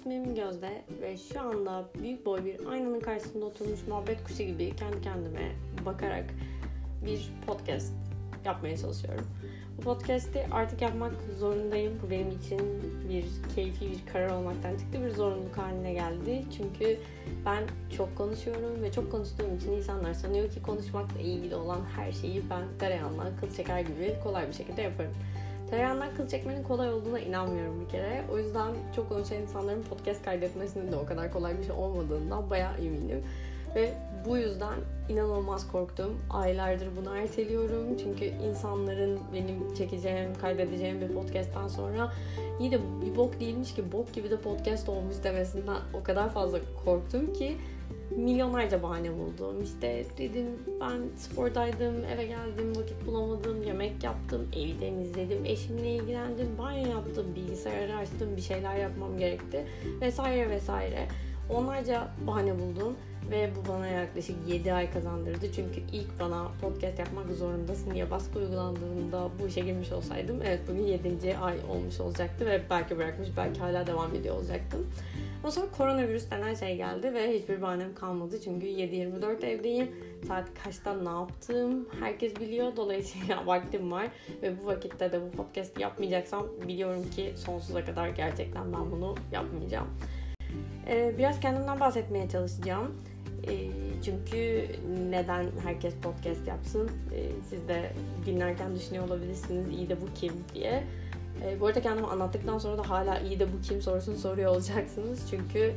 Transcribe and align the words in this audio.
ismim 0.00 0.34
Gözde 0.34 0.82
ve 1.02 1.16
şu 1.16 1.40
anda 1.40 1.84
büyük 2.02 2.26
boy 2.26 2.44
bir 2.44 2.66
aynanın 2.66 3.00
karşısında 3.00 3.44
oturmuş 3.44 3.86
muhabbet 3.88 4.24
kuşu 4.24 4.42
gibi 4.42 4.76
kendi 4.76 5.02
kendime 5.02 5.52
bakarak 5.86 6.24
bir 7.04 7.32
podcast 7.46 7.92
yapmaya 8.44 8.76
çalışıyorum. 8.76 9.26
Bu 9.78 9.82
podcast'i 9.82 10.46
artık 10.50 10.82
yapmak 10.82 11.12
zorundayım. 11.38 12.00
Bu 12.06 12.10
benim 12.10 12.30
için 12.30 12.60
bir 13.08 13.24
keyfi 13.54 13.90
bir 13.90 14.12
karar 14.12 14.30
olmaktan 14.30 14.76
çıktı. 14.76 15.04
Bir 15.04 15.10
zorunluluk 15.10 15.58
haline 15.58 15.92
geldi. 15.92 16.44
Çünkü 16.56 16.98
ben 17.46 17.64
çok 17.96 18.16
konuşuyorum 18.16 18.82
ve 18.82 18.92
çok 18.92 19.12
konuştuğum 19.12 19.56
için 19.56 19.72
insanlar 19.72 20.14
sanıyor 20.14 20.50
ki 20.50 20.62
konuşmakla 20.62 21.20
ilgili 21.20 21.54
olan 21.54 21.80
her 21.96 22.12
şeyi 22.12 22.42
ben 22.50 22.62
tereyağından 22.78 23.36
kıl 23.40 23.50
çeker 23.56 23.80
gibi 23.80 24.14
kolay 24.24 24.48
bir 24.48 24.52
şekilde 24.52 24.82
yaparım. 24.82 25.12
Tereyağından 25.70 26.14
kıl 26.16 26.28
çekmenin 26.28 26.62
kolay 26.62 26.92
olduğuna 26.92 27.20
inanmıyorum 27.20 27.80
bir 27.80 27.88
kere. 27.88 28.24
O 28.32 28.38
yüzden 28.38 28.72
çok 28.96 29.08
konuşan 29.08 29.36
insanların 29.36 29.82
podcast 29.82 30.24
kaydetmesinin 30.24 30.92
de 30.92 30.96
o 30.96 31.06
kadar 31.06 31.32
kolay 31.32 31.58
bir 31.58 31.62
şey 31.62 31.72
olmadığından 31.72 32.50
bayağı 32.50 32.78
eminim. 32.78 33.24
Ve 33.74 33.92
bu 34.26 34.36
yüzden 34.36 34.74
inanılmaz 35.08 35.68
korktum. 35.72 36.18
Aylardır 36.30 36.88
bunu 36.96 37.16
erteliyorum. 37.16 37.96
Çünkü 37.96 38.24
insanların 38.24 39.20
benim 39.34 39.74
çekeceğim, 39.74 40.34
kaydedeceğim 40.40 41.00
bir 41.00 41.08
podcast'tan 41.08 41.68
sonra 41.68 42.12
iyi 42.60 42.70
de 42.70 42.78
bir 43.06 43.16
bok 43.16 43.40
değilmiş 43.40 43.74
ki 43.74 43.92
bok 43.92 44.12
gibi 44.12 44.30
de 44.30 44.36
podcast 44.36 44.88
olmuş 44.88 45.16
demesinden 45.24 45.76
o 45.94 46.02
kadar 46.02 46.30
fazla 46.30 46.58
korktum 46.84 47.32
ki 47.32 47.56
milyonlarca 48.10 48.82
bahane 48.82 49.12
buldum. 49.12 49.62
İşte 49.62 50.04
dedim 50.18 50.46
ben 50.80 51.16
spordaydım, 51.16 52.04
eve 52.04 52.26
geldim, 52.26 52.76
vakit 52.76 52.99
yemek 53.90 54.04
yaptım, 54.04 54.48
evi 54.56 54.80
temizledim, 54.80 55.44
eşimle 55.44 55.94
ilgilendim, 55.94 56.58
banyo 56.58 56.90
yaptım, 56.90 57.26
bilgisayarı 57.36 57.96
açtım, 57.96 58.36
bir 58.36 58.42
şeyler 58.42 58.76
yapmam 58.76 59.18
gerekti 59.18 59.66
vesaire 60.00 60.50
vesaire. 60.50 61.08
Onlarca 61.50 62.08
bahane 62.26 62.58
buldum 62.58 62.96
ve 63.30 63.50
bu 63.56 63.68
bana 63.68 63.86
yaklaşık 63.86 64.36
7 64.48 64.72
ay 64.72 64.92
kazandırdı. 64.92 65.52
Çünkü 65.52 65.80
ilk 65.92 66.20
bana 66.20 66.48
podcast 66.60 66.98
yapmak 66.98 67.32
zorundasın 67.32 67.94
diye 67.94 68.10
baskı 68.10 68.38
uygulandığında 68.38 69.28
bu 69.42 69.46
işe 69.46 69.60
girmiş 69.60 69.92
olsaydım 69.92 70.40
evet 70.44 70.60
bugün 70.68 70.86
7. 70.86 71.38
ay 71.38 71.54
olmuş 71.70 72.00
olacaktı 72.00 72.46
ve 72.46 72.62
belki 72.70 72.98
bırakmış 72.98 73.28
belki 73.36 73.60
hala 73.60 73.86
devam 73.86 74.14
ediyor 74.14 74.36
olacaktım. 74.36 74.86
Ondan 75.40 75.50
sonra 75.50 75.66
koronavirüs 75.78 76.30
denen 76.30 76.54
şey 76.54 76.76
geldi 76.76 77.14
ve 77.14 77.38
hiçbir 77.38 77.62
bahanem 77.62 77.94
kalmadı. 77.94 78.40
Çünkü 78.44 78.66
7-24 78.66 79.46
evdeyim. 79.46 79.90
Saat 80.28 80.44
kaçta 80.64 80.94
ne 80.94 81.08
yaptım 81.08 81.88
herkes 82.00 82.36
biliyor. 82.40 82.76
Dolayısıyla 82.76 83.46
vaktim 83.46 83.92
var. 83.92 84.08
Ve 84.42 84.62
bu 84.62 84.66
vakitte 84.66 85.12
de 85.12 85.20
bu 85.22 85.30
podcast 85.30 85.80
yapmayacaksam 85.80 86.46
biliyorum 86.68 87.10
ki 87.10 87.32
sonsuza 87.36 87.84
kadar 87.84 88.08
gerçekten 88.08 88.72
ben 88.72 88.90
bunu 88.90 89.14
yapmayacağım. 89.32 89.88
Ee, 90.88 91.14
biraz 91.18 91.40
kendimden 91.40 91.80
bahsetmeye 91.80 92.28
çalışacağım. 92.28 93.02
Ee, 93.48 93.70
çünkü 94.04 94.66
neden 95.10 95.46
herkes 95.64 95.94
podcast 95.94 96.48
yapsın? 96.48 96.90
Ee, 97.14 97.42
siz 97.48 97.68
de 97.68 97.92
dinlerken 98.26 98.74
düşünüyor 98.74 99.04
olabilirsiniz. 99.06 99.78
İyi 99.78 99.88
de 99.88 100.00
bu 100.00 100.14
kim 100.14 100.32
diye. 100.54 100.84
E, 101.44 101.60
bu 101.60 101.66
arada 101.66 101.82
kendimi 101.82 102.06
anlattıktan 102.06 102.58
sonra 102.58 102.78
da 102.78 102.90
hala 102.90 103.18
iyi 103.18 103.40
de 103.40 103.46
bu 103.52 103.60
kim 103.62 103.82
sorusunu 103.82 104.16
soruyor 104.16 104.50
olacaksınız. 104.50 105.30
Çünkü 105.30 105.74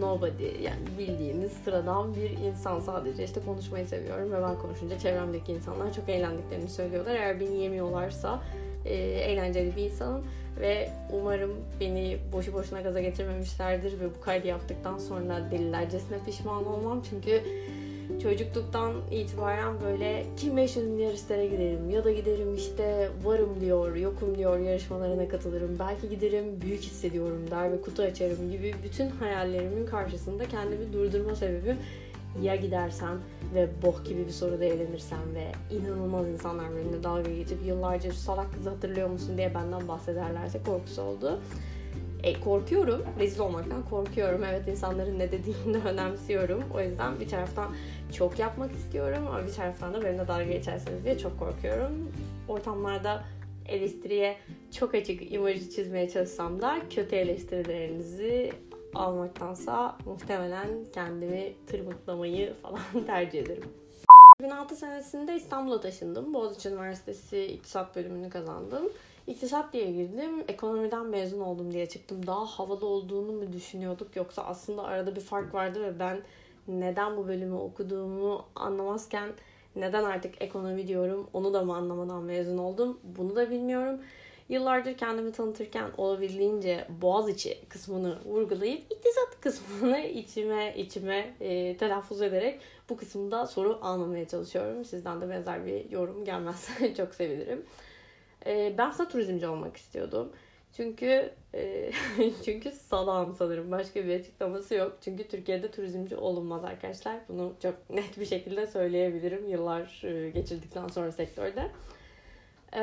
nobody 0.00 0.44
yani 0.62 0.80
bildiğiniz 0.98 1.52
sıradan 1.52 2.14
bir 2.14 2.30
insan 2.30 2.80
sadece 2.80 3.24
işte 3.24 3.40
konuşmayı 3.40 3.86
seviyorum 3.86 4.32
ve 4.32 4.42
ben 4.42 4.58
konuşunca 4.58 4.98
çevremdeki 4.98 5.52
insanlar 5.52 5.94
çok 5.94 6.08
eğlendiklerini 6.08 6.68
söylüyorlar. 6.68 7.14
Eğer 7.14 7.40
beni 7.40 7.56
yemiyorlarsa 7.56 8.42
e, 8.84 8.94
eğlenceli 8.94 9.76
bir 9.76 9.82
insanım 9.82 10.24
ve 10.60 10.90
umarım 11.12 11.50
beni 11.80 12.18
boşu 12.32 12.52
boşuna 12.52 12.80
gaza 12.80 13.00
getirmemişlerdir 13.00 14.00
ve 14.00 14.04
bu 14.14 14.20
kaydı 14.20 14.46
yaptıktan 14.46 14.98
sonra 14.98 15.50
delilercesine 15.50 16.18
pişman 16.26 16.66
olmam 16.66 17.02
çünkü 17.10 17.42
çocukluktan 18.22 18.92
itibaren 19.10 19.80
böyle 19.84 20.26
kim 20.36 20.56
500 20.56 21.00
yarışlara 21.00 21.44
giderim 21.44 21.90
ya 21.90 22.04
da 22.04 22.12
giderim 22.12 22.54
işte 22.54 23.10
varım 23.24 23.60
diyor, 23.60 23.96
yokum 23.96 24.38
diyor 24.38 24.58
yarışmalarına 24.58 25.28
katılırım. 25.28 25.78
Belki 25.78 26.08
giderim 26.08 26.60
büyük 26.60 26.80
hissediyorum 26.80 27.46
der 27.50 27.72
ve 27.72 27.80
kutu 27.80 28.02
açarım 28.02 28.50
gibi 28.50 28.74
bütün 28.84 29.08
hayallerimin 29.10 29.86
karşısında 29.86 30.48
kendimi 30.48 30.92
durdurma 30.92 31.34
sebebim 31.34 31.76
ya 32.42 32.56
gidersem 32.56 33.20
ve 33.54 33.68
boh 33.82 34.04
gibi 34.04 34.26
bir 34.26 34.32
soruda 34.32 34.64
eğlenirsem 34.64 35.34
ve 35.34 35.74
inanılmaz 35.76 36.28
insanlar 36.28 36.76
benimle 36.76 37.02
dalga 37.02 37.30
geçip 37.30 37.66
yıllarca 37.66 38.10
şu 38.10 38.16
salak 38.16 38.54
kızı 38.54 38.70
hatırlıyor 38.70 39.08
musun 39.08 39.38
diye 39.38 39.54
benden 39.54 39.88
bahsederlerse 39.88 40.62
korkusu 40.66 41.02
oldu. 41.02 41.40
E, 42.22 42.40
korkuyorum. 42.40 43.02
Rezil 43.20 43.40
olmaktan 43.40 43.82
korkuyorum. 43.90 44.44
Evet 44.44 44.68
insanların 44.68 45.18
ne 45.18 45.32
dediğini 45.32 45.74
de 45.74 45.78
önemsiyorum. 45.88 46.62
O 46.74 46.80
yüzden 46.80 47.20
bir 47.20 47.28
taraftan 47.28 47.70
çok 48.18 48.38
yapmak 48.38 48.72
istiyorum 48.72 49.26
ama 49.28 49.46
bir 49.46 49.52
taraftan 49.52 49.94
da 49.94 50.04
benimle 50.04 50.28
dalga 50.28 50.44
geçersiniz 50.44 51.04
diye 51.04 51.18
çok 51.18 51.38
korkuyorum. 51.38 52.12
Ortamlarda 52.48 53.24
eleştiriye 53.68 54.36
çok 54.78 54.94
açık 54.94 55.32
imajı 55.32 55.70
çizmeye 55.70 56.08
çalışsam 56.08 56.62
da 56.62 56.78
kötü 56.90 57.16
eleştirilerinizi 57.16 58.52
almaktansa 58.94 59.98
muhtemelen 60.06 60.68
kendimi 60.94 61.52
tırmıklamayı 61.66 62.54
falan 62.62 62.80
tercih 63.06 63.42
ederim. 63.42 63.64
2006 64.40 64.76
senesinde 64.76 65.34
İstanbul'a 65.34 65.80
taşındım. 65.80 66.34
Boğaziçi 66.34 66.68
Üniversitesi 66.68 67.38
İktisat 67.38 67.96
bölümünü 67.96 68.30
kazandım. 68.30 68.88
İktisat 69.26 69.72
diye 69.72 69.92
girdim. 69.92 70.44
Ekonomiden 70.48 71.06
mezun 71.06 71.40
oldum 71.40 71.72
diye 71.72 71.86
çıktım. 71.88 72.26
Daha 72.26 72.44
havalı 72.44 72.86
olduğunu 72.86 73.32
mu 73.32 73.52
düşünüyorduk 73.52 74.16
yoksa 74.16 74.44
aslında 74.44 74.84
arada 74.84 75.16
bir 75.16 75.20
fark 75.20 75.54
vardı 75.54 75.82
ve 75.82 75.98
ben 75.98 76.20
neden 76.68 77.16
bu 77.16 77.28
bölümü 77.28 77.54
okuduğumu 77.54 78.44
anlamazken 78.54 79.28
neden 79.76 80.04
artık 80.04 80.42
ekonomi 80.42 80.88
diyorum 80.88 81.26
onu 81.32 81.54
da 81.54 81.62
mı 81.62 81.76
anlamadan 81.76 82.22
mezun 82.22 82.58
oldum 82.58 82.98
bunu 83.02 83.36
da 83.36 83.50
bilmiyorum. 83.50 84.00
Yıllardır 84.48 84.96
kendimi 84.96 85.32
tanıtırken 85.32 85.90
olabildiğince 85.96 86.86
Boğaziçi 87.02 87.68
kısmını 87.68 88.18
vurgulayıp 88.24 88.92
iktisat 88.92 89.40
kısmını 89.40 89.98
içime 90.06 90.74
içime 90.76 91.34
e, 91.40 91.76
telaffuz 91.76 92.22
ederek 92.22 92.60
bu 92.90 92.96
kısımda 92.96 93.46
soru 93.46 93.78
almamaya 93.82 94.28
çalışıyorum. 94.28 94.84
Sizden 94.84 95.20
de 95.20 95.28
benzer 95.28 95.66
bir 95.66 95.90
yorum 95.90 96.24
gelmezse 96.24 96.94
çok 96.96 97.14
sevinirim. 97.14 97.64
E, 98.46 98.74
ben 98.78 98.88
aslında 98.88 99.08
turizmci 99.08 99.48
olmak 99.48 99.76
istiyordum. 99.76 100.32
Çünkü 100.76 101.30
e, 101.54 101.90
çünkü 102.44 102.70
salam 102.70 103.34
sanırım. 103.34 103.70
Başka 103.70 104.04
bir 104.04 104.20
açıklaması 104.20 104.74
yok. 104.74 104.98
Çünkü 105.00 105.28
Türkiye'de 105.28 105.70
turizmci 105.70 106.16
olunmaz 106.16 106.64
arkadaşlar. 106.64 107.16
Bunu 107.28 107.52
çok 107.62 107.74
net 107.90 108.20
bir 108.20 108.26
şekilde 108.26 108.66
söyleyebilirim. 108.66 109.48
Yıllar 109.48 110.02
e, 110.04 110.30
geçirdikten 110.30 110.88
sonra 110.88 111.12
sektörde. 111.12 111.70
E, 112.76 112.82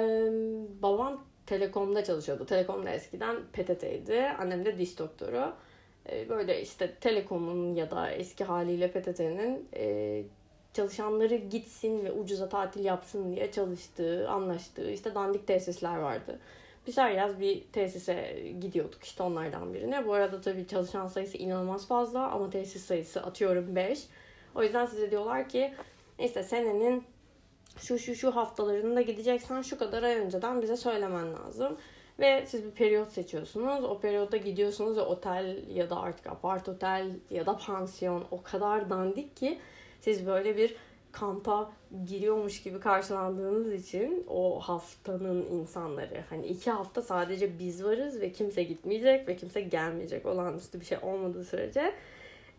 babam 0.81 1.23
Telekom'da 1.45 2.03
çalışıyordu. 2.03 2.45
Telekom'da 2.45 2.89
eskiden 2.89 3.35
PTT'ydi. 3.53 4.27
Annem 4.39 4.65
de 4.65 4.77
diş 4.77 4.99
doktoru. 4.99 5.53
E, 6.11 6.29
böyle 6.29 6.61
işte 6.61 6.93
Telekom'un 7.01 7.75
ya 7.75 7.91
da 7.91 8.11
eski 8.11 8.43
haliyle 8.43 8.91
PTT'nin 8.91 9.69
e, 9.75 10.23
çalışanları 10.73 11.35
gitsin 11.35 12.05
ve 12.05 12.11
ucuza 12.11 12.49
tatil 12.49 12.85
yapsın 12.85 13.35
diye 13.35 13.51
çalıştığı, 13.51 14.29
anlaştığı 14.29 14.91
işte 14.91 15.15
dandik 15.15 15.47
tesisler 15.47 15.97
vardı. 15.97 16.39
Biz 16.87 16.97
her 16.97 17.11
yaz 17.11 17.39
bir 17.39 17.63
tesise 17.63 18.43
gidiyorduk 18.61 19.03
işte 19.03 19.23
onlardan 19.23 19.73
birine. 19.73 20.07
Bu 20.07 20.13
arada 20.13 20.41
tabii 20.41 20.67
çalışan 20.67 21.07
sayısı 21.07 21.37
inanılmaz 21.37 21.87
fazla 21.87 22.31
ama 22.31 22.49
tesis 22.49 22.85
sayısı 22.85 23.23
atıyorum 23.23 23.75
5. 23.75 24.07
O 24.55 24.63
yüzden 24.63 24.85
size 24.85 25.11
diyorlar 25.11 25.49
ki 25.49 25.73
işte 26.19 26.43
senenin 26.43 27.03
şu 27.77 27.99
şu 27.99 28.15
şu 28.15 28.35
haftalarında 28.35 29.01
gideceksen 29.01 29.61
şu 29.61 29.77
kadar 29.77 30.03
ay 30.03 30.15
önceden 30.15 30.61
bize 30.61 30.77
söylemen 30.77 31.33
lazım. 31.33 31.77
Ve 32.19 32.45
siz 32.47 32.65
bir 32.65 32.71
periyot 32.71 33.09
seçiyorsunuz. 33.09 33.83
O 33.83 33.99
periyotta 33.99 34.37
gidiyorsunuz 34.37 34.97
ve 34.97 35.01
otel 35.01 35.63
ya 35.69 35.89
da 35.89 35.99
artık 35.99 36.27
apart 36.27 36.69
otel 36.69 37.09
ya 37.29 37.45
da 37.45 37.57
pansiyon 37.57 38.25
o 38.31 38.43
kadar 38.43 38.89
dandik 38.89 39.37
ki 39.37 39.59
siz 40.01 40.27
böyle 40.27 40.57
bir 40.57 40.75
kampa 41.13 41.71
giriyormuş 42.05 42.63
gibi 42.63 42.79
karşılandığınız 42.79 43.73
için 43.73 44.25
o 44.29 44.59
haftanın 44.59 45.45
insanları 45.45 46.23
hani 46.29 46.45
iki 46.47 46.71
hafta 46.71 47.01
sadece 47.01 47.59
biz 47.59 47.83
varız 47.83 48.21
ve 48.21 48.31
kimse 48.31 48.63
gitmeyecek 48.63 49.27
ve 49.27 49.35
kimse 49.35 49.61
gelmeyecek 49.61 50.25
olağanüstü 50.25 50.79
bir 50.79 50.85
şey 50.85 50.97
olmadığı 51.01 51.43
sürece 51.43 51.93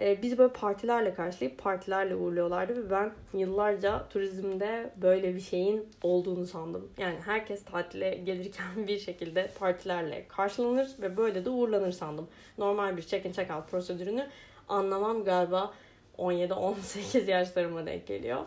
e, 0.01 0.23
biz 0.23 0.39
böyle 0.39 0.53
partilerle 0.53 1.15
karşılayıp 1.15 1.59
partilerle 1.59 2.15
uğurluyorlardı 2.15 2.85
ve 2.85 2.91
ben 2.91 3.13
yıllarca 3.35 4.09
turizmde 4.09 4.91
böyle 4.97 5.35
bir 5.35 5.41
şeyin 5.41 5.89
olduğunu 6.03 6.47
sandım. 6.47 6.89
Yani 6.99 7.17
herkes 7.25 7.65
tatile 7.65 8.15
gelirken 8.15 8.67
bir 8.87 8.99
şekilde 8.99 9.51
partilerle 9.59 10.27
karşılanır 10.29 10.89
ve 11.03 11.17
böyle 11.17 11.45
de 11.45 11.51
uğurlanır 11.51 11.93
sandım. 11.93 12.29
Normal 12.59 12.97
bir 12.97 13.03
check-in 13.03 13.33
check-out 13.33 13.67
prosedürünü 13.67 14.27
anlamam 14.69 15.25
galiba 15.25 15.75
17-18 16.19 17.31
yaşlarıma 17.31 17.87
denk 17.87 18.07
geliyor. 18.07 18.45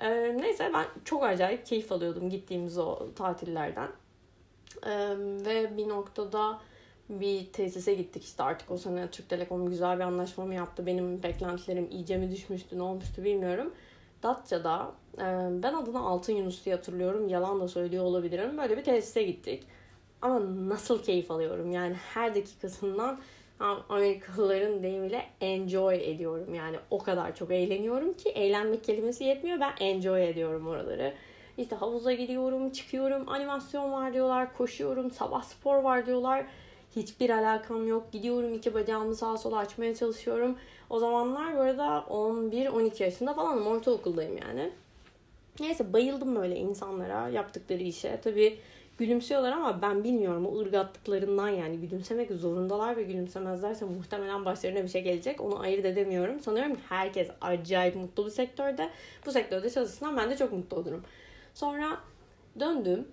Ee, 0.00 0.36
neyse 0.40 0.70
ben 0.74 0.86
çok 1.04 1.24
acayip 1.24 1.66
keyif 1.66 1.92
alıyordum 1.92 2.30
gittiğimiz 2.30 2.78
o 2.78 2.98
tatillerden. 3.16 3.88
Ee, 4.86 4.90
ve 5.18 5.76
bir 5.76 5.88
noktada 5.88 6.60
bir 7.08 7.46
tesise 7.46 7.94
gittik 7.94 8.24
işte 8.24 8.42
artık 8.42 8.70
o 8.70 8.78
sene 8.78 9.10
Türk 9.10 9.28
Telekom 9.28 9.70
güzel 9.70 9.96
bir 9.96 10.04
anlaşma 10.04 10.44
mı 10.44 10.54
yaptı? 10.54 10.86
Benim 10.86 11.22
beklentilerim 11.22 11.88
iyice 11.90 12.16
mi 12.16 12.30
düşmüştü 12.30 12.78
ne 12.78 12.82
olmuştu 12.82 13.24
bilmiyorum. 13.24 13.74
Datça'da 14.22 14.92
ben 15.62 15.74
adını 15.74 16.00
Altın 16.00 16.32
Yunus 16.32 16.64
diye 16.64 16.74
hatırlıyorum. 16.74 17.28
Yalan 17.28 17.60
da 17.60 17.68
söylüyor 17.68 18.04
olabilirim. 18.04 18.58
Böyle 18.58 18.76
bir 18.76 18.84
tesise 18.84 19.22
gittik. 19.22 19.66
Ama 20.22 20.68
nasıl 20.68 21.02
keyif 21.02 21.30
alıyorum. 21.30 21.72
Yani 21.72 21.94
her 21.94 22.34
dakikasından 22.34 23.20
Amerikalıların 23.88 24.82
deyimiyle 24.82 25.24
enjoy 25.40 26.10
ediyorum. 26.10 26.54
Yani 26.54 26.76
o 26.90 26.98
kadar 26.98 27.36
çok 27.36 27.50
eğleniyorum 27.50 28.12
ki 28.14 28.28
eğlenmek 28.28 28.84
kelimesi 28.84 29.24
yetmiyor. 29.24 29.60
Ben 29.60 29.72
enjoy 29.80 30.30
ediyorum 30.30 30.66
oraları. 30.66 31.14
İşte 31.58 31.76
havuza 31.76 32.12
gidiyorum, 32.12 32.70
çıkıyorum, 32.70 33.28
animasyon 33.28 33.92
var 33.92 34.14
diyorlar, 34.14 34.56
koşuyorum, 34.56 35.10
sabah 35.10 35.42
spor 35.42 35.76
var 35.76 36.06
diyorlar. 36.06 36.46
Hiçbir 36.96 37.30
alakam 37.30 37.88
yok. 37.88 38.12
Gidiyorum 38.12 38.54
iki 38.54 38.74
bacağımı 38.74 39.14
sağa 39.14 39.36
sola 39.36 39.56
açmaya 39.56 39.94
çalışıyorum. 39.94 40.58
O 40.90 40.98
zamanlar 40.98 41.56
bu 41.56 41.60
arada 41.60 42.04
11-12 42.10 43.02
yaşında 43.02 43.34
falan 43.34 43.66
ortaokuldayım 43.66 44.38
yani. 44.48 44.70
Neyse 45.60 45.92
bayıldım 45.92 46.36
böyle 46.36 46.56
insanlara 46.56 47.28
yaptıkları 47.28 47.82
işe. 47.82 48.20
Tabii 48.24 48.58
gülümsüyorlar 49.02 49.52
ama 49.52 49.82
ben 49.82 50.04
bilmiyorum 50.04 50.46
o 50.46 50.62
yani 51.46 51.76
gülümsemek 51.76 52.30
zorundalar 52.30 52.96
ve 52.96 53.02
gülümsemezlerse 53.02 53.84
muhtemelen 53.84 54.44
başlarına 54.44 54.82
bir 54.82 54.88
şey 54.88 55.02
gelecek. 55.02 55.40
Onu 55.40 55.60
ayırt 55.60 55.84
edemiyorum. 55.84 56.40
Sanıyorum 56.40 56.76
herkes 56.88 57.28
acayip 57.40 57.96
mutlu 57.96 58.26
bir 58.26 58.30
sektörde. 58.30 58.90
Bu 59.26 59.32
sektörde 59.32 59.70
çalışsam 59.70 60.16
ben 60.16 60.30
de 60.30 60.36
çok 60.36 60.52
mutlu 60.52 60.76
olurum. 60.76 61.02
Sonra 61.54 61.98
döndüm. 62.60 63.08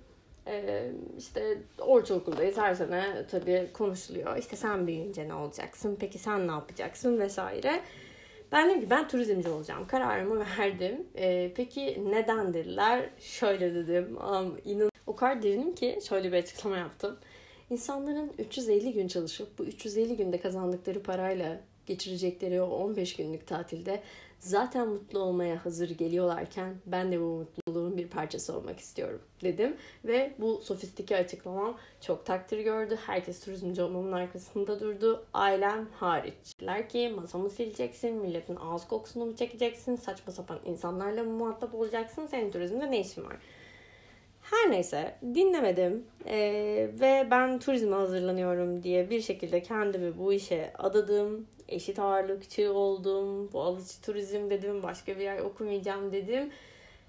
Ee, 0.47 0.91
işte 1.17 1.57
ortaokuldayız 1.79 2.57
her 2.57 2.73
sene 2.73 3.25
tabii 3.31 3.67
konuşuluyor. 3.73 4.37
İşte 4.37 4.55
sen 4.55 4.87
büyüyünce 4.87 5.27
ne 5.27 5.33
olacaksın? 5.33 5.97
Peki 5.99 6.19
sen 6.19 6.47
ne 6.47 6.51
yapacaksın? 6.51 7.19
Vesaire. 7.19 7.81
Ben 8.51 8.69
dedim 8.69 8.81
ki 8.81 8.89
ben 8.89 9.07
turizmci 9.07 9.49
olacağım. 9.49 9.87
Kararımı 9.87 10.45
verdim. 10.59 11.07
Ee, 11.17 11.51
peki 11.55 12.01
neden 12.11 12.53
dediler? 12.53 13.09
Şöyle 13.19 13.75
dedim. 13.75 14.17
Um, 14.17 14.57
o 15.09 15.15
kadar 15.15 15.43
derinim 15.43 15.75
ki 15.75 15.99
şöyle 16.09 16.31
bir 16.31 16.37
açıklama 16.37 16.77
yaptım. 16.77 17.17
İnsanların 17.69 18.31
350 18.37 18.93
gün 18.93 19.07
çalışıp 19.07 19.59
bu 19.59 19.63
350 19.65 20.17
günde 20.17 20.39
kazandıkları 20.39 21.03
parayla 21.03 21.61
geçirecekleri 21.85 22.61
o 22.61 22.65
15 22.65 23.15
günlük 23.15 23.47
tatilde 23.47 24.03
zaten 24.39 24.87
mutlu 24.87 25.19
olmaya 25.19 25.65
hazır 25.65 25.89
geliyorlarken 25.89 26.75
ben 26.85 27.11
de 27.11 27.19
bu 27.19 27.23
mutluluğun 27.23 27.97
bir 27.97 28.07
parçası 28.07 28.57
olmak 28.57 28.79
istiyorum 28.79 29.21
dedim. 29.43 29.77
Ve 30.05 30.33
bu 30.39 30.61
sofistike 30.63 31.17
açıklamam 31.17 31.77
çok 32.01 32.25
takdir 32.25 32.59
gördü. 32.59 32.97
Herkes 33.05 33.45
turizmci 33.45 33.81
olmamın 33.81 34.11
arkasında 34.11 34.79
durdu. 34.79 35.25
Ailem 35.33 35.87
hariç. 35.93 36.33
Dediler 36.59 36.89
ki 36.89 37.13
masamı 37.15 37.49
sileceksin, 37.49 38.15
milletin 38.15 38.55
ağız 38.55 38.87
kokusunu 38.87 39.25
mu 39.25 39.35
çekeceksin, 39.35 39.95
saçma 39.95 40.33
sapan 40.33 40.59
insanlarla 40.65 41.23
mı 41.23 41.31
muhatap 41.31 41.75
olacaksın, 41.75 42.27
senin 42.27 42.51
turizmde 42.51 42.91
ne 42.91 42.99
işin 42.99 43.23
var? 43.23 43.37
Her 44.51 44.71
neyse 44.71 45.15
dinlemedim 45.21 46.03
ee, 46.25 46.89
ve 46.99 47.27
ben 47.31 47.59
turizme 47.59 47.95
hazırlanıyorum 47.95 48.83
diye 48.83 49.09
bir 49.09 49.21
şekilde 49.21 49.63
kendimi 49.63 50.17
bu 50.17 50.33
işe 50.33 50.73
adadım. 50.77 51.47
Eşit 51.67 51.99
ağırlıkçı 51.99 52.73
oldum. 52.73 53.53
Boğaziçi 53.53 54.01
turizm 54.01 54.49
dedim. 54.49 54.83
Başka 54.83 55.15
bir 55.15 55.21
yer 55.21 55.39
okumayacağım 55.39 56.11
dedim. 56.11 56.49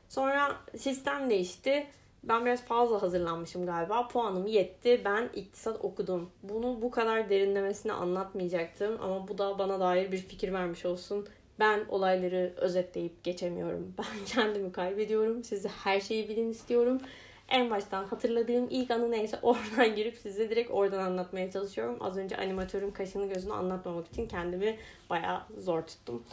Sonra 0.09 0.57
sistem 0.77 1.31
değişti. 1.31 1.87
Ben 2.25 2.45
biraz 2.45 2.63
fazla 2.63 3.03
hazırlanmışım 3.03 3.67
galiba. 3.67 4.09
Puanım 4.09 4.47
yetti. 4.47 5.01
Ben 5.05 5.31
iktisat 5.35 5.85
okudum. 5.85 6.31
Bunu 6.43 6.83
bu 6.83 6.91
kadar 6.91 7.31
derinlemesine 7.31 7.93
anlatmayacaktım. 7.93 8.99
Ama 9.01 9.29
bu 9.29 9.39
da 9.39 9.59
bana 9.59 9.81
dair 9.81 10.13
bir 10.13 10.19
fikir 10.19 10.53
vermiş 10.53 10.87
olsun. 10.87 11.29
Ben 11.59 11.85
olayları 11.89 12.53
özetleyip 12.57 13.25
geçemiyorum. 13.25 13.95
Ben 13.99 14.25
kendimi 14.27 14.73
kaybediyorum. 14.73 15.45
Size 15.45 15.69
her 15.69 16.01
şeyi 16.01 16.29
bilin 16.29 16.51
istiyorum 16.51 17.01
en 17.51 17.71
baştan 17.71 18.05
hatırladığım 18.05 18.67
ilk 18.71 18.91
anı 18.91 19.11
neyse 19.11 19.39
oradan 19.43 19.97
girip 19.97 20.17
size 20.17 20.51
direkt 20.51 20.71
oradan 20.71 20.99
anlatmaya 20.99 21.51
çalışıyorum. 21.51 21.97
Az 22.01 22.17
önce 22.17 22.37
animatörün 22.37 22.91
kaşını 22.91 23.29
gözünü 23.29 23.53
anlatmamak 23.53 24.09
için 24.09 24.29
kendimi 24.29 24.79
bayağı 25.11 25.41
zor 25.59 25.83
tuttum. 25.83 26.25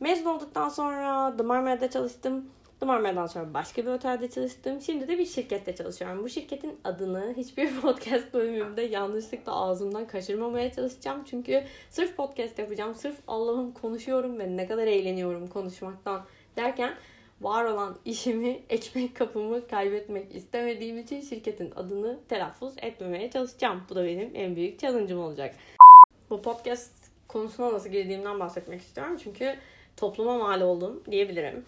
Mezun 0.00 0.26
olduktan 0.26 0.68
sonra 0.68 1.36
The 1.36 1.42
Marmara'da 1.42 1.90
çalıştım. 1.90 2.50
The 2.80 2.86
Marmara'dan 2.86 3.26
sonra 3.26 3.54
başka 3.54 3.82
bir 3.82 3.90
otelde 3.90 4.30
çalıştım. 4.30 4.80
Şimdi 4.80 5.08
de 5.08 5.18
bir 5.18 5.26
şirkette 5.26 5.74
çalışıyorum. 5.74 6.24
Bu 6.24 6.28
şirketin 6.28 6.80
adını 6.84 7.34
hiçbir 7.36 7.80
podcast 7.80 8.34
bölümümde 8.34 8.82
yanlışlıkla 8.82 9.52
ağzımdan 9.52 10.06
kaçırmamaya 10.06 10.72
çalışacağım. 10.72 11.24
Çünkü 11.30 11.64
sırf 11.90 12.16
podcast 12.16 12.58
yapacağım. 12.58 12.94
Sırf 12.94 13.16
Allah'ım 13.28 13.72
konuşuyorum 13.72 14.38
ve 14.38 14.56
ne 14.56 14.66
kadar 14.66 14.86
eğleniyorum 14.86 15.46
konuşmaktan 15.46 16.24
derken 16.56 16.94
var 17.40 17.64
olan 17.64 17.96
işimi, 18.04 18.62
ekmek 18.70 19.16
kapımı 19.16 19.68
kaybetmek 19.68 20.34
istemediğim 20.34 20.98
için 20.98 21.20
şirketin 21.20 21.72
adını 21.76 22.18
telaffuz 22.28 22.74
etmemeye 22.82 23.30
çalışacağım. 23.30 23.82
Bu 23.90 23.94
da 23.94 24.04
benim 24.04 24.30
en 24.34 24.56
büyük 24.56 24.78
challenge'ım 24.78 25.20
olacak. 25.20 25.54
Bu 26.30 26.42
podcast 26.42 26.92
konusuna 27.28 27.72
nasıl 27.72 27.90
girdiğimden 27.90 28.40
bahsetmek 28.40 28.80
istiyorum. 28.80 29.16
Çünkü 29.22 29.56
topluma 29.96 30.38
mal 30.38 30.60
oldum 30.60 31.02
diyebilirim. 31.10 31.64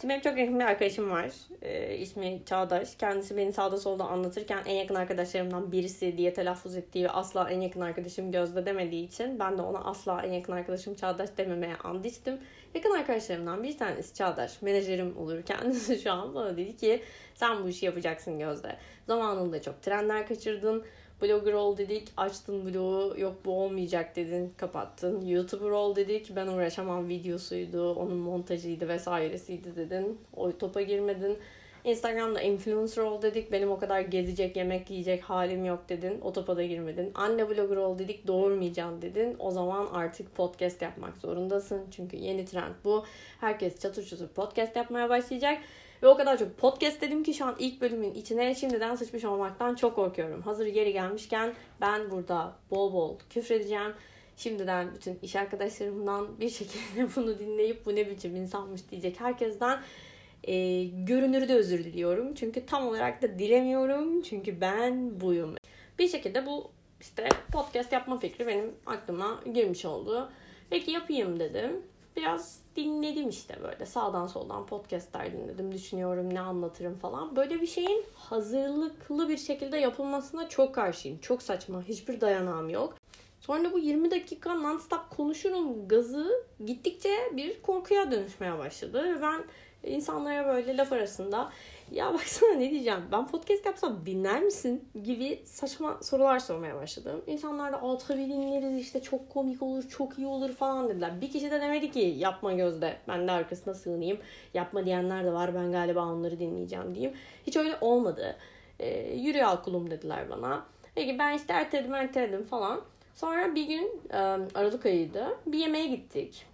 Şimdi 0.00 0.12
benim 0.12 0.22
çok 0.22 0.38
yakın 0.38 0.58
bir 0.58 0.64
arkadaşım 0.64 1.10
var. 1.10 1.30
Ee, 1.62 1.96
ismi 1.96 2.40
Çağdaş. 2.46 2.96
Kendisi 2.96 3.36
beni 3.36 3.52
sağda 3.52 3.76
solda 3.76 4.04
anlatırken 4.04 4.62
en 4.66 4.74
yakın 4.74 4.94
arkadaşlarımdan 4.94 5.72
birisi 5.72 6.18
diye 6.18 6.34
telaffuz 6.34 6.76
ettiği 6.76 7.04
ve 7.04 7.10
asla 7.10 7.50
en 7.50 7.60
yakın 7.60 7.80
arkadaşım 7.80 8.32
Gözde 8.32 8.66
demediği 8.66 9.06
için 9.06 9.38
ben 9.38 9.58
de 9.58 9.62
ona 9.62 9.78
asla 9.78 10.22
en 10.22 10.32
yakın 10.32 10.52
arkadaşım 10.52 10.94
Çağdaş 10.94 11.28
dememeye 11.38 11.76
and 11.84 12.04
içtim. 12.04 12.38
Yakın 12.74 12.90
arkadaşlarımdan 12.90 13.62
bir 13.62 13.78
tanesi 13.78 14.14
Çağdaş, 14.14 14.62
menajerim 14.62 15.18
olur 15.18 15.42
kendisi 15.42 15.98
şu 16.02 16.12
an 16.12 16.34
bana 16.34 16.56
dedi 16.56 16.76
ki 16.76 17.02
sen 17.34 17.64
bu 17.64 17.68
işi 17.68 17.86
yapacaksın 17.86 18.38
Gözde. 18.38 18.76
Zamanında 19.06 19.62
çok 19.62 19.82
trenler 19.82 20.26
kaçırdın. 20.26 20.84
Blogger 21.22 21.52
ol 21.52 21.76
dedik, 21.76 22.08
açtın 22.16 22.64
blogu, 22.64 23.20
yok 23.20 23.34
bu 23.44 23.62
olmayacak 23.62 24.16
dedin, 24.16 24.52
kapattın. 24.56 25.26
YouTuber 25.26 25.70
ol 25.70 25.96
dedik, 25.96 26.36
ben 26.36 26.46
uğraşamam 26.46 27.08
videosuydu, 27.08 27.94
onun 27.94 28.16
montajıydı 28.16 28.88
vesairesiydi 28.88 29.76
dedin. 29.76 30.18
O 30.36 30.58
topa 30.58 30.82
girmedin. 30.82 31.38
Instagram'da 31.84 32.40
influencer 32.40 33.02
ol 33.02 33.22
dedik. 33.22 33.52
Benim 33.52 33.70
o 33.70 33.78
kadar 33.78 34.00
gezecek, 34.00 34.56
yemek 34.56 34.90
yiyecek 34.90 35.22
halim 35.22 35.64
yok 35.64 35.88
dedin. 35.88 36.20
O 36.20 36.32
topa 36.32 36.56
da 36.56 36.62
girmedin. 36.62 37.10
Anne 37.14 37.50
blogger 37.50 37.76
ol 37.76 37.98
dedik. 37.98 38.26
Doğurmayacağım 38.26 39.02
dedin. 39.02 39.36
O 39.38 39.50
zaman 39.50 39.86
artık 39.92 40.34
podcast 40.34 40.82
yapmak 40.82 41.16
zorundasın. 41.16 41.82
Çünkü 41.90 42.16
yeni 42.16 42.44
trend 42.44 42.74
bu. 42.84 43.04
Herkes 43.40 43.80
çatır 43.80 44.06
çatır 44.06 44.28
podcast 44.28 44.76
yapmaya 44.76 45.08
başlayacak. 45.08 45.58
Ve 46.02 46.08
o 46.08 46.16
kadar 46.16 46.38
çok 46.38 46.58
podcast 46.58 47.00
dedim 47.00 47.22
ki 47.22 47.34
şu 47.34 47.44
an 47.44 47.56
ilk 47.58 47.80
bölümün 47.80 48.14
içine 48.14 48.54
şimdiden 48.54 48.94
sıçmış 48.94 49.24
olmaktan 49.24 49.74
çok 49.74 49.94
korkuyorum. 49.94 50.42
Hazır 50.42 50.66
yeri 50.66 50.92
gelmişken 50.92 51.52
ben 51.80 52.10
burada 52.10 52.52
bol 52.70 52.92
bol 52.92 53.18
küfredeceğim. 53.30 53.92
Şimdiden 54.36 54.94
bütün 54.94 55.18
iş 55.22 55.36
arkadaşlarımdan 55.36 56.40
bir 56.40 56.50
şekilde 56.50 57.08
bunu 57.16 57.38
dinleyip 57.38 57.86
bu 57.86 57.96
ne 57.96 58.10
biçim 58.10 58.36
insanmış 58.36 58.90
diyecek 58.90 59.20
herkesten 59.20 59.80
e, 60.44 60.84
görünürde 60.84 61.54
özür 61.54 61.84
diliyorum. 61.84 62.34
Çünkü 62.34 62.66
tam 62.66 62.86
olarak 62.86 63.22
da 63.22 63.38
dilemiyorum. 63.38 64.22
Çünkü 64.22 64.60
ben 64.60 65.20
buyum. 65.20 65.54
Bir 65.98 66.08
şekilde 66.08 66.46
bu 66.46 66.70
işte 67.00 67.28
podcast 67.52 67.92
yapma 67.92 68.18
fikri 68.18 68.46
benim 68.46 68.74
aklıma 68.86 69.40
girmiş 69.54 69.84
oldu. 69.84 70.32
Peki 70.70 70.90
yapayım 70.90 71.40
dedim. 71.40 71.82
Biraz 72.16 72.58
dinledim 72.76 73.28
işte 73.28 73.58
böyle 73.62 73.86
sağdan 73.86 74.26
soldan 74.26 74.66
podcastler 74.66 75.32
dinledim. 75.32 75.72
Düşünüyorum 75.72 76.34
ne 76.34 76.40
anlatırım 76.40 76.98
falan. 76.98 77.36
Böyle 77.36 77.60
bir 77.60 77.66
şeyin 77.66 78.04
hazırlıklı 78.14 79.28
bir 79.28 79.36
şekilde 79.36 79.78
yapılmasına 79.78 80.48
çok 80.48 80.74
karşıyım. 80.74 81.18
Çok 81.18 81.42
saçma. 81.42 81.82
Hiçbir 81.82 82.20
dayanağım 82.20 82.68
yok. 82.68 83.01
Sonra 83.42 83.72
bu 83.72 83.78
20 83.78 84.10
dakika 84.10 84.50
non-stop 84.50 85.16
konuşurum 85.16 85.88
gazı 85.88 86.44
gittikçe 86.66 87.10
bir 87.32 87.62
korkuya 87.62 88.10
dönüşmeye 88.10 88.58
başladı. 88.58 89.04
Ve 89.04 89.22
ben 89.22 89.44
insanlara 89.84 90.46
böyle 90.46 90.76
laf 90.76 90.92
arasında 90.92 91.52
ya 91.90 92.14
baksana 92.14 92.54
ne 92.54 92.70
diyeceğim 92.70 93.00
ben 93.12 93.26
podcast 93.26 93.66
yapsam 93.66 94.06
dinler 94.06 94.42
misin 94.42 94.88
gibi 95.04 95.42
saçma 95.44 95.98
sorular 96.02 96.38
sormaya 96.38 96.76
başladım. 96.76 97.22
İnsanlar 97.26 97.72
da 97.72 97.98
tabii 97.98 98.28
dinleriz 98.28 98.78
işte 98.78 99.02
çok 99.02 99.30
komik 99.30 99.62
olur 99.62 99.88
çok 99.88 100.18
iyi 100.18 100.26
olur 100.26 100.52
falan 100.52 100.88
dediler. 100.88 101.20
Bir 101.20 101.30
kişi 101.30 101.50
de 101.50 101.60
demedi 101.60 101.90
ki 101.90 102.14
yapma 102.18 102.52
gözde 102.52 102.96
ben 103.08 103.28
de 103.28 103.32
arkasına 103.32 103.74
sığınayım. 103.74 104.18
Yapma 104.54 104.84
diyenler 104.84 105.24
de 105.24 105.32
var 105.32 105.54
ben 105.54 105.72
galiba 105.72 106.06
onları 106.06 106.40
dinleyeceğim 106.40 106.94
diyeyim. 106.94 107.16
Hiç 107.46 107.56
öyle 107.56 107.76
olmadı. 107.80 108.36
Ee, 108.80 109.14
yürü 109.14 109.42
al 109.42 109.62
kulum 109.62 109.90
dediler 109.90 110.30
bana. 110.30 110.66
Peki 110.94 111.18
ben 111.18 111.36
işte 111.36 111.52
erteledim 111.52 111.94
erteledim 111.94 112.44
falan. 112.44 112.80
Sonra 113.14 113.54
bir 113.54 113.66
gün 113.66 114.00
Aralık 114.54 114.86
ayıydı. 114.86 115.38
Bir 115.46 115.58
yemeğe 115.58 115.86
gittik. 115.86 116.46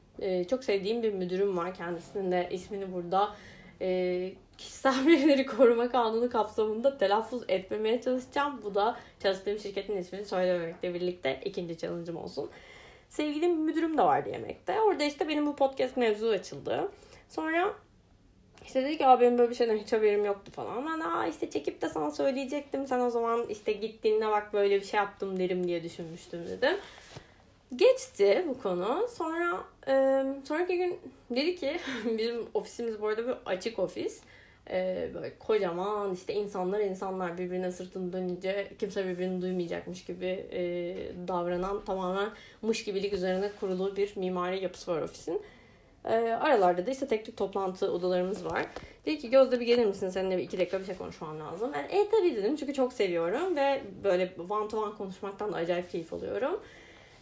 Çok 0.50 0.64
sevdiğim 0.64 1.02
bir 1.02 1.12
müdürüm 1.12 1.56
var. 1.56 1.74
Kendisinin 1.74 2.32
de 2.32 2.48
ismini 2.52 2.92
burada 2.92 3.36
kişisel 4.58 5.06
verileri 5.06 5.46
koruma 5.46 5.88
kanunu 5.90 6.30
kapsamında 6.30 6.98
telaffuz 6.98 7.42
etmemeye 7.48 8.00
çalışacağım. 8.00 8.60
Bu 8.64 8.74
da 8.74 8.96
çalıştığım 9.22 9.58
şirketin 9.58 9.96
ismini 9.96 10.24
söylememekle 10.24 10.94
birlikte 10.94 11.40
ikinci 11.44 11.78
challenge'ım 11.78 12.16
olsun. 12.16 12.50
Sevgili 13.08 13.48
müdürüm 13.48 13.98
de 13.98 14.02
vardı 14.02 14.28
yemekte. 14.28 14.80
Orada 14.80 15.04
işte 15.04 15.28
benim 15.28 15.46
bu 15.46 15.56
podcast 15.56 15.96
mevzu 15.96 16.28
açıldı. 16.28 16.88
Sonra 17.28 17.74
işte 18.68 18.84
dedi 18.84 18.98
ki 18.98 19.06
abi 19.06 19.24
benim 19.24 19.38
böyle 19.38 19.50
bir 19.50 19.54
şeyden 19.54 19.76
hiç 19.76 19.92
haberim 19.92 20.24
yoktu 20.24 20.52
falan. 20.52 20.86
Ben 20.86 21.00
aa 21.00 21.26
işte 21.26 21.50
çekip 21.50 21.82
de 21.82 21.88
sana 21.88 22.10
söyleyecektim. 22.10 22.86
Sen 22.86 23.00
o 23.00 23.10
zaman 23.10 23.46
işte 23.48 23.72
gittiğinde 23.72 24.28
bak 24.28 24.52
böyle 24.52 24.80
bir 24.80 24.84
şey 24.84 24.98
yaptım 24.98 25.38
derim 25.38 25.66
diye 25.66 25.82
düşünmüştüm 25.82 26.40
dedim. 26.48 26.76
Geçti 27.76 28.44
bu 28.48 28.62
konu. 28.62 29.08
Sonra 29.08 29.64
e, 29.88 30.24
sonraki 30.48 30.76
gün 30.78 30.98
dedi 31.30 31.56
ki 31.56 31.78
bizim 32.18 32.46
ofisimiz 32.54 33.00
bu 33.00 33.08
arada 33.08 33.26
bir 33.26 33.34
açık 33.46 33.78
ofis. 33.78 34.20
E, 34.70 35.10
böyle 35.14 35.38
kocaman 35.38 36.14
işte 36.14 36.34
insanlar 36.34 36.80
insanlar 36.80 37.38
birbirine 37.38 37.72
sırtını 37.72 38.12
dönünce 38.12 38.72
kimse 38.78 39.06
birbirini 39.08 39.42
duymayacakmış 39.42 40.04
gibi 40.04 40.46
e, 40.52 40.60
davranan 41.28 41.84
tamamen 41.84 42.28
mış 42.62 42.84
gibilik 42.84 43.12
üzerine 43.12 43.50
kurulu 43.60 43.96
bir 43.96 44.16
mimari 44.16 44.62
yapısı 44.62 44.92
var 44.92 45.02
ofisin. 45.02 45.42
E, 46.04 46.14
aralarda 46.16 46.86
da 46.86 46.90
işte 46.90 47.06
tek 47.06 47.26
tük 47.26 47.36
toplantı 47.36 47.92
odalarımız 47.92 48.44
var. 48.44 48.66
Dedi 49.06 49.18
ki 49.18 49.30
Gözde 49.30 49.60
bir 49.60 49.66
gelir 49.66 49.86
misin? 49.86 50.08
Seninle 50.08 50.38
bir 50.38 50.42
iki 50.42 50.58
dakika 50.58 50.80
bir 50.80 50.84
şey 50.84 50.96
konuşmam 50.96 51.40
lazım. 51.40 51.72
Ben 51.74 51.98
e 51.98 52.08
tabii 52.10 52.36
dedim 52.36 52.56
çünkü 52.56 52.74
çok 52.74 52.92
seviyorum 52.92 53.56
ve 53.56 53.82
böyle 54.04 54.32
one 54.50 54.68
to 54.68 54.82
one 54.82 54.94
konuşmaktan 54.94 55.52
da 55.52 55.56
acayip 55.56 55.90
keyif 55.90 56.12
alıyorum. 56.12 56.60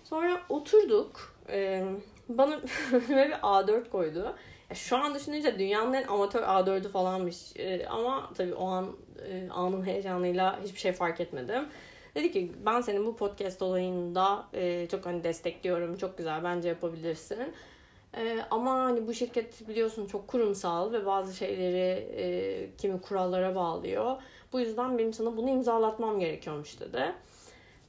Sonra 0.05 0.41
oturduk. 0.49 1.35
Ee, 1.51 1.85
bana 2.29 2.61
bir 2.93 3.31
A4 3.31 3.91
koydu. 3.91 4.35
Şu 4.75 4.97
an 4.97 5.15
düşününce 5.15 5.59
dünyanın 5.59 5.93
en 5.93 6.05
amatör 6.05 6.43
A4'ü 6.43 6.89
falanmış. 6.89 7.57
Ee, 7.57 7.87
ama 7.87 8.31
tabii 8.37 8.55
o 8.55 8.67
an 8.67 8.97
e, 9.29 9.49
anın 9.51 9.87
heyecanıyla 9.87 10.61
hiçbir 10.65 10.79
şey 10.81 10.93
fark 10.93 11.21
etmedim. 11.21 11.69
Dedi 12.15 12.33
ki 12.33 12.53
ben 12.67 12.81
senin 12.81 13.07
bu 13.07 13.17
podcast 13.17 13.63
olayında 13.63 14.45
e, 14.55 14.89
çok 14.91 15.07
hani 15.07 15.25
destekliyorum. 15.25 15.97
Çok 15.97 16.19
güzel 16.19 16.45
bence 16.45 16.69
yapabilirsin. 16.69 17.39
E, 18.17 18.39
ama 18.51 18.75
hani 18.75 19.07
bu 19.07 19.15
şirket 19.15 19.69
biliyorsun 19.69 20.07
çok 20.07 20.29
kurumsal 20.29 20.93
ve 20.93 21.07
bazı 21.07 21.37
şeyleri 21.37 22.09
e, 22.17 22.77
kimi 22.79 23.01
kurallara 23.01 23.55
bağlıyor. 23.55 24.17
Bu 24.53 24.61
yüzden 24.61 24.99
benim 24.99 25.13
sana 25.13 25.37
bunu 25.37 25.51
imzalatmam 25.51 26.21
gerekiyormuş 26.21 26.81
dedi. 26.81 27.15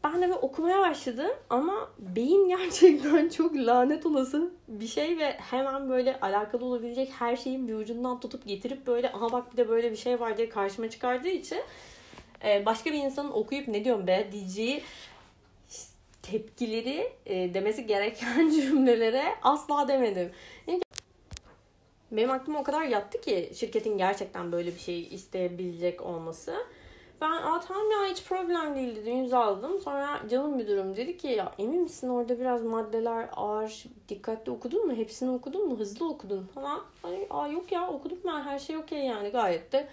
Ben 0.03 0.21
de 0.21 0.33
okumaya 0.33 0.81
başladım 0.81 1.31
ama 1.49 1.89
beyin 1.99 2.47
gerçekten 2.57 3.29
çok 3.29 3.55
lanet 3.55 4.05
olası 4.05 4.51
bir 4.67 4.87
şey 4.87 5.17
ve 5.17 5.31
hemen 5.31 5.89
böyle 5.89 6.19
alakalı 6.19 6.65
olabilecek 6.65 7.11
her 7.19 7.35
şeyin 7.35 7.67
bir 7.67 7.73
ucundan 7.73 8.19
tutup 8.19 8.45
getirip 8.45 8.87
böyle 8.87 9.11
aha 9.11 9.31
bak 9.31 9.51
bir 9.51 9.57
de 9.57 9.69
böyle 9.69 9.91
bir 9.91 9.95
şey 9.95 10.19
var 10.19 10.37
diye 10.37 10.49
karşıma 10.49 10.89
çıkardığı 10.89 11.27
için 11.27 11.59
e, 12.43 12.65
başka 12.65 12.91
bir 12.91 12.97
insanın 12.97 13.31
okuyup 13.31 13.67
ne 13.67 13.85
diyorum 13.85 14.07
be 14.07 14.27
diyeceği 14.31 14.83
tepkileri 16.31 17.11
e, 17.25 17.53
demesi 17.53 17.87
gereken 17.87 18.49
cümlelere 18.61 19.23
asla 19.41 19.87
demedim. 19.87 20.31
Benim 22.11 22.31
aklıma 22.31 22.59
o 22.59 22.63
kadar 22.63 22.83
yattı 22.83 23.21
ki 23.21 23.51
şirketin 23.55 23.97
gerçekten 23.97 24.51
böyle 24.51 24.75
bir 24.75 24.79
şey 24.79 25.01
isteyebilecek 25.01 26.01
olması. 26.01 26.55
Ben 27.21 27.31
Aa, 27.31 27.59
tamam 27.59 27.91
ya 27.91 28.11
hiç 28.11 28.23
problem 28.23 28.75
değil 28.75 28.95
dedim 28.95 29.17
imzaladım. 29.17 29.79
Sonra 29.79 30.19
canım 30.29 30.55
müdürüm 30.55 30.95
dedi 30.95 31.17
ki 31.17 31.27
ya 31.27 31.51
emin 31.59 31.81
misin 31.81 32.09
orada 32.09 32.39
biraz 32.39 32.63
maddeler 32.63 33.29
ağır 33.35 33.83
dikkatli 34.09 34.51
okudun 34.51 34.87
mu? 34.87 34.93
Hepsini 34.95 35.29
okudun 35.29 35.67
mu? 35.67 35.79
Hızlı 35.79 36.09
okudun 36.09 36.47
falan. 36.55 36.81
Hani, 37.01 37.27
Aa, 37.29 37.47
yok 37.47 37.71
ya 37.71 37.87
okudum 37.87 38.17
ben 38.25 38.41
her 38.41 38.59
şey 38.59 38.77
okey 38.77 38.99
yani 39.05 39.29
gayet 39.29 39.71
de 39.71 39.87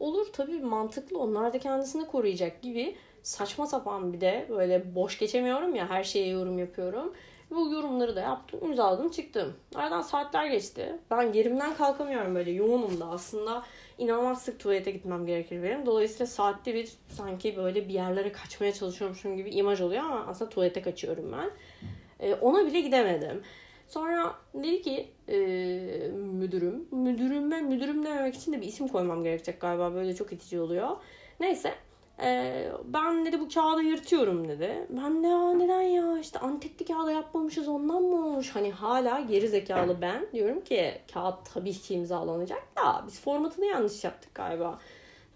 olur 0.00 0.26
tabii 0.32 0.60
mantıklı 0.60 1.18
onlar 1.18 1.52
da 1.52 1.58
kendisini 1.58 2.06
koruyacak 2.06 2.62
gibi 2.62 2.96
saçma 3.22 3.66
sapan 3.66 4.12
bir 4.12 4.20
de 4.20 4.46
böyle 4.50 4.94
boş 4.94 5.18
geçemiyorum 5.18 5.74
ya 5.74 5.90
her 5.90 6.04
şeye 6.04 6.28
yorum 6.28 6.58
yapıyorum. 6.58 7.14
Bu 7.50 7.72
yorumları 7.72 8.16
da 8.16 8.20
yaptım, 8.20 8.60
imzaladım, 8.62 9.10
çıktım. 9.10 9.54
Aradan 9.74 10.00
saatler 10.00 10.46
geçti. 10.46 10.98
Ben 11.10 11.32
yerimden 11.32 11.74
kalkamıyorum 11.74 12.34
böyle 12.34 12.50
yoğunum 12.50 13.00
da 13.00 13.06
aslında 13.06 13.62
inanılmaz 13.98 14.42
sık 14.42 14.60
tuvalete 14.60 14.90
gitmem 14.90 15.26
gerekir 15.26 15.62
benim. 15.62 15.86
Dolayısıyla 15.86 16.26
saatte 16.26 16.74
bir 16.74 16.92
sanki 17.08 17.56
böyle 17.56 17.88
bir 17.88 17.94
yerlere 17.94 18.32
kaçmaya 18.32 18.72
çalışıyormuşum 18.72 19.36
gibi 19.36 19.50
imaj 19.50 19.80
oluyor 19.80 20.02
ama 20.02 20.26
aslında 20.28 20.50
tuvalete 20.50 20.82
kaçıyorum 20.82 21.32
ben. 21.32 21.50
Ee, 22.20 22.34
ona 22.34 22.66
bile 22.66 22.80
gidemedim. 22.80 23.42
Sonra 23.88 24.34
dedi 24.54 24.82
ki 24.82 25.08
e, 25.28 25.36
müdürüm, 26.14 26.88
müdürüme 26.90 27.60
müdürüm 27.62 28.04
dememek 28.04 28.34
için 28.34 28.52
de 28.52 28.60
bir 28.60 28.66
isim 28.66 28.88
koymam 28.88 29.24
gerekecek 29.24 29.60
galiba. 29.60 29.94
Böyle 29.94 30.14
çok 30.14 30.32
itici 30.32 30.60
oluyor. 30.60 30.88
Neyse 31.40 31.74
ee, 32.22 32.68
ben 32.84 33.26
dedi 33.26 33.40
bu 33.40 33.48
kağıdı 33.48 33.82
yırtıyorum 33.82 34.48
dedi. 34.48 34.86
Ben 34.90 35.22
de 35.22 35.26
ya 35.26 35.52
neden 35.52 35.80
ya 35.80 36.18
işte 36.18 36.38
antetli 36.38 36.84
kağıda 36.84 37.12
yapmamışız 37.12 37.68
ondan 37.68 38.02
mı 38.02 38.26
olmuş? 38.26 38.50
Hani 38.54 38.72
hala 38.72 39.20
geri 39.20 39.48
zekalı 39.48 40.00
ben 40.02 40.26
diyorum 40.32 40.60
ki 40.60 40.94
kağıt 41.14 41.54
tabii 41.54 41.72
ki 41.72 41.94
imzalanacak 41.94 42.62
da 42.76 43.04
biz 43.06 43.20
formatını 43.20 43.64
yanlış 43.64 44.04
yaptık 44.04 44.34
galiba. 44.34 44.78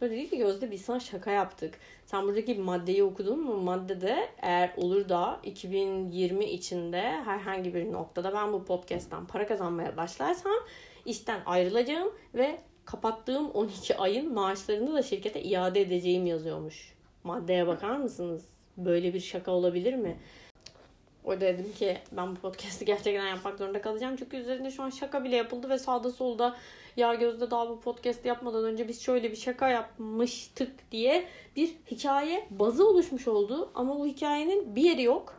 Sonra 0.00 0.11
dedi 0.11 0.31
ki 0.31 0.38
Gözde 0.38 0.71
biz 0.71 0.83
sana 0.83 1.00
şaka 1.00 1.31
yaptık. 1.31 1.75
Sen 2.07 2.26
buradaki 2.26 2.55
maddeyi 2.55 3.05
okudun 3.05 3.41
mu? 3.41 3.57
Maddede 3.57 4.29
eğer 4.43 4.73
olur 4.76 5.09
da 5.09 5.41
2020 5.43 6.45
içinde 6.45 7.00
herhangi 7.00 7.75
bir 7.75 7.93
noktada 7.93 8.35
ben 8.35 8.53
bu 8.53 8.64
podcast'tan 8.64 9.26
para 9.26 9.47
kazanmaya 9.47 9.97
başlarsam 9.97 10.53
işten 11.07 11.41
ayrılacağım 11.47 12.12
ve 12.35 12.59
kapattığım 12.85 13.50
12 13.50 13.97
ayın 13.97 14.35
maaşlarını 14.35 14.95
da 14.95 15.03
şirkete 15.03 15.43
iade 15.43 15.81
edeceğim 15.81 16.26
yazıyormuş. 16.26 16.95
Maddeye 17.25 17.67
bakar 17.67 17.97
mısınız? 17.97 18.45
Böyle 18.76 19.14
bir 19.14 19.21
şaka 19.21 19.50
olabilir 19.50 19.95
mi? 19.95 20.17
Orada 21.25 21.41
dedim 21.41 21.73
ki 21.79 21.99
ben 22.12 22.37
bu 22.37 22.41
podcast'i 22.41 22.85
gerçekten 22.85 23.26
yapmak 23.26 23.59
zorunda 23.59 23.81
kalacağım. 23.81 24.17
Çünkü 24.17 24.37
üzerinde 24.37 24.71
şu 24.71 24.83
an 24.83 24.91
şaka 24.91 25.25
bile 25.25 25.37
yapıldı 25.37 25.69
ve 25.69 25.79
sağda 25.79 26.11
solda 26.11 26.57
ya 26.97 27.14
Gözde 27.14 27.50
daha 27.50 27.69
bu 27.69 27.81
podcast'i 27.81 28.29
yapmadan 28.29 28.64
önce 28.64 28.88
biz 28.88 29.03
şöyle 29.03 29.31
bir 29.31 29.37
şaka 29.37 29.69
yapmıştık 29.71 30.71
diye 30.93 31.26
bir 31.57 31.75
hikaye 31.91 32.47
bazı 32.50 32.88
oluşmuş 32.88 33.29
oldu. 33.29 33.71
Ama 33.75 33.99
bu 33.99 34.07
hikayenin 34.07 34.76
bir 34.76 34.83
yeri 34.83 35.03
yok. 35.03 35.35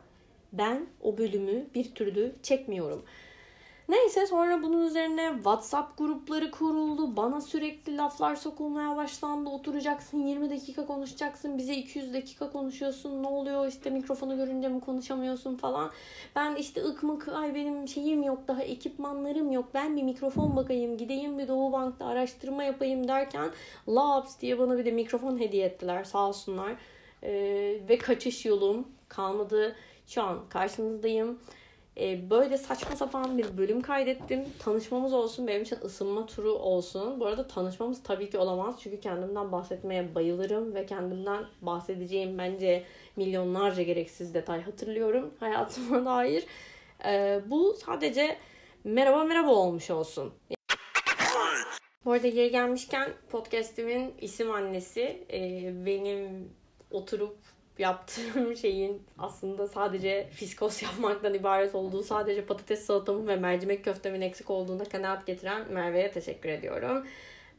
Ben 0.53 0.87
o 1.01 1.17
bölümü 1.17 1.67
bir 1.75 1.95
türlü 1.95 2.35
çekmiyorum. 2.43 3.05
Neyse 3.89 4.27
sonra 4.27 4.63
bunun 4.63 4.87
üzerine 4.87 5.31
WhatsApp 5.35 5.97
grupları 5.97 6.51
kuruldu. 6.51 7.15
Bana 7.17 7.41
sürekli 7.41 7.97
laflar 7.97 8.35
sokulmaya 8.35 8.97
başlandı. 8.97 9.49
Oturacaksın 9.49 10.27
20 10.27 10.49
dakika 10.49 10.85
konuşacaksın. 10.85 11.57
Bize 11.57 11.73
200 11.75 12.13
dakika 12.13 12.51
konuşuyorsun. 12.51 13.23
Ne 13.23 13.27
oluyor 13.27 13.67
işte 13.67 13.89
mikrofonu 13.89 14.37
görünce 14.37 14.67
mi 14.67 14.81
konuşamıyorsun 14.81 15.57
falan. 15.57 15.91
Ben 16.35 16.55
işte 16.55 16.83
ık 16.83 17.03
mık 17.03 17.27
ay 17.27 17.55
benim 17.55 17.87
şeyim 17.87 18.23
yok 18.23 18.47
daha 18.47 18.61
ekipmanlarım 18.61 19.51
yok. 19.51 19.65
Ben 19.73 19.97
bir 19.97 20.03
mikrofon 20.03 20.55
bakayım 20.55 20.97
gideyim 20.97 21.39
bir 21.39 21.47
Doğu 21.47 21.71
Bank'ta 21.71 22.05
araştırma 22.05 22.63
yapayım 22.63 23.07
derken 23.07 23.49
Labs 23.89 24.39
diye 24.39 24.59
bana 24.59 24.77
bir 24.77 24.85
de 24.85 24.91
mikrofon 24.91 25.39
hediye 25.39 25.65
ettiler 25.65 26.03
sağ 26.03 26.27
olsunlar. 26.27 26.75
Ee, 27.23 27.79
ve 27.89 27.97
kaçış 27.97 28.45
yolum 28.45 28.87
kalmadı. 29.09 29.75
Şu 30.07 30.23
an 30.23 30.39
karşınızdayım. 30.49 31.39
E, 31.99 32.29
böyle 32.29 32.57
saçma 32.57 32.95
sapan 32.95 33.37
bir 33.37 33.57
bölüm 33.57 33.81
kaydettim. 33.81 34.45
Tanışmamız 34.59 35.13
olsun, 35.13 35.47
benim 35.47 35.61
için 35.61 35.77
ısınma 35.83 36.25
turu 36.25 36.51
olsun. 36.51 37.19
Bu 37.19 37.25
arada 37.25 37.47
tanışmamız 37.47 38.03
tabii 38.03 38.29
ki 38.29 38.37
olamaz. 38.37 38.75
Çünkü 38.79 38.99
kendimden 38.99 39.51
bahsetmeye 39.51 40.15
bayılırım 40.15 40.75
ve 40.75 40.85
kendimden 40.85 41.45
bahsedeceğim 41.61 42.37
bence 42.37 42.83
milyonlarca 43.15 43.83
gereksiz 43.83 44.33
detay 44.33 44.61
hatırlıyorum 44.61 45.33
hayatıma 45.39 46.05
dair. 46.05 46.45
E, 47.05 47.41
bu 47.45 47.77
sadece 47.85 48.37
merhaba 48.83 49.23
merhaba 49.23 49.51
olmuş 49.51 49.89
olsun. 49.89 50.33
Bu 52.05 52.11
arada 52.11 52.27
yeri 52.27 52.51
gelmişken 52.51 53.09
podcastimin 53.29 54.13
isim 54.21 54.51
annesi 54.51 55.25
e, 55.33 55.71
benim 55.85 56.49
oturup 56.91 57.37
yaptığım 57.79 58.55
şeyin 58.61 59.03
aslında 59.17 59.67
sadece 59.67 60.29
fiskos 60.31 60.83
yapmaktan 60.83 61.33
ibaret 61.33 61.75
olduğu, 61.75 62.03
sadece 62.03 62.45
patates 62.45 62.85
salatamın 62.85 63.27
ve 63.27 63.35
mercimek 63.35 63.83
köftemin 63.83 64.21
eksik 64.21 64.49
olduğunda 64.49 64.83
kanaat 64.83 65.27
getiren 65.27 65.71
Merve'ye 65.71 66.11
teşekkür 66.11 66.49
ediyorum. 66.49 67.07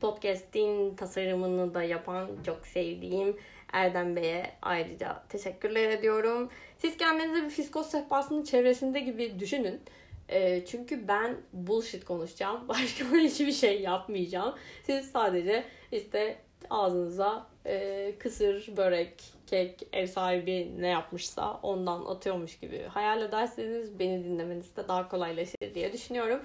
Podcast'in 0.00 0.96
tasarımını 0.96 1.74
da 1.74 1.82
yapan 1.82 2.28
çok 2.46 2.66
sevdiğim 2.66 3.36
Erdem 3.72 4.16
Bey'e 4.16 4.50
ayrıca 4.62 5.22
teşekkürler 5.28 5.90
ediyorum. 5.90 6.50
Siz 6.78 6.96
kendinizi 6.96 7.44
bir 7.44 7.50
fiskos 7.50 7.90
sehpasının 7.90 8.44
çevresinde 8.44 9.00
gibi 9.00 9.40
düşünün. 9.40 9.80
E, 10.28 10.66
çünkü 10.66 11.08
ben 11.08 11.36
bullshit 11.52 12.04
konuşacağım. 12.04 12.60
Başka 12.68 13.04
hiçbir 13.04 13.52
şey 13.52 13.80
yapmayacağım. 13.80 14.54
Siz 14.86 15.10
sadece 15.10 15.64
işte 15.92 16.38
ağzınıza 16.70 17.46
e, 17.66 18.14
kısır, 18.18 18.76
börek, 18.76 19.35
kek, 19.46 19.88
ev 19.92 20.06
sahibi 20.06 20.72
ne 20.78 20.88
yapmışsa 20.88 21.60
ondan 21.62 22.04
atıyormuş 22.04 22.58
gibi 22.58 22.82
hayal 22.82 23.22
ederseniz 23.22 23.98
beni 23.98 24.24
dinlemeniz 24.24 24.76
de 24.76 24.88
daha 24.88 25.08
kolaylaşır 25.08 25.74
diye 25.74 25.92
düşünüyorum. 25.92 26.40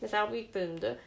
Mesela 0.00 0.32
bu 0.32 0.36
ilk 0.36 0.54
bölümdü. 0.54 0.98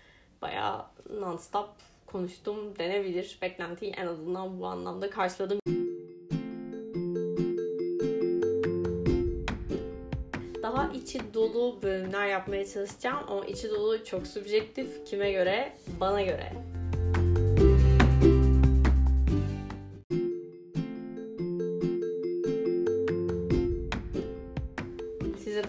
Bayağı 0.41 0.85
non-stop 1.09 1.67
konuştum 2.05 2.79
denebilir. 2.79 3.37
Beklentiyi 3.41 3.91
en 3.91 4.07
azından 4.07 4.59
bu 4.59 4.67
anlamda 4.67 5.09
karşıladım. 5.09 5.59
Daha 10.63 10.91
içi 10.93 11.33
dolu 11.33 11.79
bölümler 11.83 12.27
yapmaya 12.27 12.67
çalışacağım 12.67 13.23
ama 13.27 13.45
içi 13.45 13.69
dolu 13.69 14.05
çok 14.05 14.27
subjektif. 14.27 15.05
Kime 15.05 15.31
göre? 15.31 15.73
Bana 15.99 16.21
göre. 16.21 16.53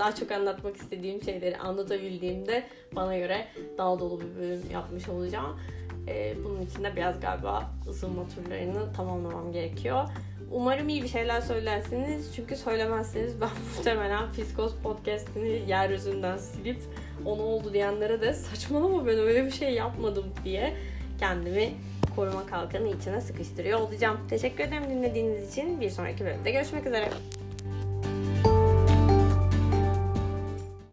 Daha 0.04 0.14
çok 0.14 0.32
anlatmak 0.32 0.76
istediğim 0.76 1.22
şeyleri 1.22 1.56
anlatabildiğimde 1.56 2.64
bana 2.96 3.18
göre 3.18 3.46
daha 3.78 3.98
dolu 3.98 4.20
bir 4.20 4.36
bölüm 4.36 4.62
yapmış 4.72 5.08
olacağım. 5.08 5.60
Ee, 6.08 6.34
bunun 6.44 6.62
için 6.62 6.84
de 6.84 6.96
biraz 6.96 7.20
galiba 7.20 7.70
ısınma 7.88 8.22
turlarını 8.28 8.92
tamamlamam 8.92 9.52
gerekiyor. 9.52 10.08
Umarım 10.50 10.88
iyi 10.88 11.02
bir 11.02 11.08
şeyler 11.08 11.40
söylersiniz. 11.40 12.32
Çünkü 12.36 12.56
söylemezseniz 12.56 13.40
ben 13.40 13.48
muhtemelen 13.76 14.32
Fiskos 14.32 14.74
Podcast'ini 14.82 15.70
yeryüzünden 15.70 16.36
silip 16.36 16.78
onu 17.24 17.42
oldu 17.42 17.72
diyenlere 17.72 18.20
de 18.20 18.32
saçmalama 18.34 19.06
ben 19.06 19.18
öyle 19.18 19.46
bir 19.46 19.50
şey 19.50 19.74
yapmadım 19.74 20.26
diye 20.44 20.76
kendimi 21.20 21.74
koruma 22.16 22.46
kalkanı 22.46 22.88
içine 22.88 23.20
sıkıştırıyor 23.20 23.80
olacağım. 23.80 24.18
Teşekkür 24.30 24.64
ederim 24.64 24.90
dinlediğiniz 24.90 25.52
için. 25.52 25.80
Bir 25.80 25.90
sonraki 25.90 26.24
bölümde 26.24 26.50
görüşmek 26.50 26.86
üzere. 26.86 27.10